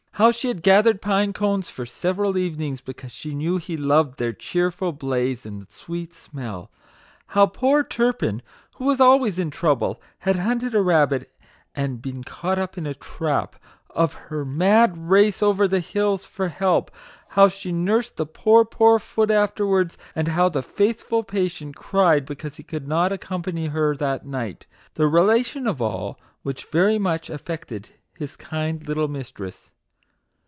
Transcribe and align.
How 0.15 0.29
she 0.29 0.49
had 0.49 0.61
gathered 0.61 1.01
pine 1.01 1.33
cones 1.33 1.71
for 1.71 1.83
several 1.83 2.37
evenings, 2.37 2.79
be 2.79 2.93
cause 2.93 3.11
she 3.11 3.33
knew 3.33 3.57
he 3.57 3.75
loved 3.75 4.19
their 4.19 4.33
cheerful 4.33 4.91
blaze 4.91 5.47
and 5.47 5.65
sweet 5.71 6.13
smell. 6.13 6.69
How 7.27 7.47
poor 7.47 7.83
Turpin, 7.83 8.43
who 8.75 8.85
was 8.85 9.01
always 9.01 9.39
in 9.39 9.49
trouble, 9.49 9.99
had 10.19 10.35
hunted 10.35 10.75
a 10.75 10.81
rabbit, 10.83 11.33
and 11.73 11.93
MAGIC 11.93 12.05
WORDS. 12.05 12.05
13 12.05 12.11
been 12.13 12.23
caught 12.23 12.77
in 12.77 12.85
a 12.85 12.93
trap; 12.93 13.55
of 13.89 14.13
her 14.13 14.45
mad 14.45 15.09
race 15.09 15.41
over 15.41 15.67
the 15.67 15.79
hills 15.79 16.23
for 16.23 16.49
help; 16.49 16.91
how 17.29 17.47
she 17.47 17.71
nursed 17.71 18.17
the 18.17 18.27
poor, 18.27 18.63
poor 18.63 18.99
foot 18.99 19.31
afterwards; 19.31 19.97
and 20.13 20.27
how 20.27 20.47
the 20.49 20.61
faithful 20.61 21.23
patient 21.23 21.75
cried 21.75 22.25
because 22.27 22.57
he 22.57 22.63
could 22.63 22.87
not 22.87 23.11
accompany 23.11 23.67
her 23.67 23.95
that 23.95 24.23
night; 24.23 24.67
the 24.93 25.07
relation 25.07 25.65
of 25.65 25.81
all 25.81 26.19
which 26.43 26.65
very 26.65 26.99
much 26.99 27.27
affected 27.27 27.89
his 28.15 28.35
kind 28.35 28.87
little 28.87 29.07
mistress. 29.07 29.71